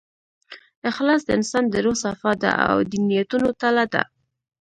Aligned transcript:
اخلاص 0.89 1.21
د 1.25 1.29
انسان 1.37 1.63
د 1.69 1.75
روح 1.85 1.97
صفا 2.03 2.31
ده، 2.41 2.51
او 2.69 2.77
د 2.89 2.91
نیتونو 3.07 3.49
تله 3.61 3.85
ده. 3.93 4.03